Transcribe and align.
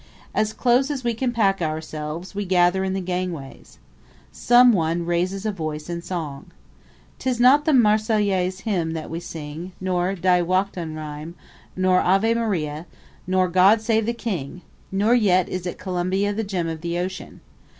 As 0.33 0.51
close 0.51 0.89
as 0.89 1.03
we 1.03 1.13
can 1.13 1.31
pack 1.31 1.61
ourselves, 1.61 2.33
we 2.33 2.43
gather 2.43 2.83
in 2.83 2.93
the 2.93 3.01
gangways. 3.01 3.77
Some 4.31 4.73
one 4.73 5.05
raises 5.05 5.45
a 5.45 5.51
voice 5.51 5.91
in 5.91 6.01
song. 6.01 6.47
'Tis 7.19 7.39
not 7.39 7.65
the 7.65 7.71
Marseillaise 7.71 8.61
hymn 8.61 8.93
that 8.93 9.11
we 9.11 9.19
sing, 9.19 9.73
nor 9.79 10.15
Die 10.15 10.41
Wacht 10.41 10.75
am 10.75 10.95
Rhein, 10.95 11.35
nor 11.75 11.99
Ava 12.01 12.33
Maria, 12.33 12.87
nor 13.27 13.47
God 13.47 13.79
Save 13.79 14.07
the 14.07 14.13
King; 14.13 14.63
nor 14.91 15.13
yet 15.13 15.47
is 15.47 15.67
it 15.67 15.77
Columbia 15.77 16.33
the 16.33 16.43
Gem 16.43 16.67
of 16.67 16.81
the 16.81 16.97
Ocean. 16.97 17.41